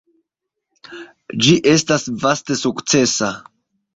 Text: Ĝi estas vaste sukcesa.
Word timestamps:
Ĝi 1.47 1.51
estas 1.73 2.07
vaste 2.23 2.57
sukcesa. 2.65 3.33